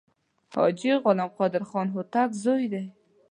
[0.55, 2.83] حاجي غلام قادر خان هوتک زوی دی.